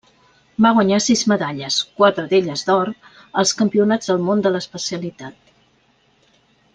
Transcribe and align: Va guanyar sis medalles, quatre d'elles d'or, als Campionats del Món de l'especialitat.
Va 0.65 0.69
guanyar 0.77 0.97
sis 1.07 1.19
medalles, 1.31 1.75
quatre 1.99 2.25
d'elles 2.33 2.63
d'or, 2.71 2.91
als 3.43 3.53
Campionats 3.63 4.13
del 4.13 4.25
Món 4.31 4.41
de 4.47 4.53
l'especialitat. 4.57 5.53